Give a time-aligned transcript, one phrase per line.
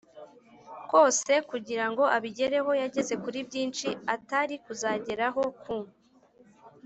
[0.91, 2.71] kose kugira ngo abigereho.
[2.81, 5.75] Yageze kuri byinshi atari kuzageraho ku